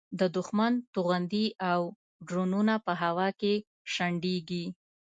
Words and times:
د 0.19 0.21
دوښمن 0.35 0.73
توغندي 0.93 1.45
او 1.71 1.81
ډرونونه 2.27 2.73
په 2.85 2.93
هوا 3.01 3.29
کې 3.39 3.53
شنډېږي. 3.93 4.65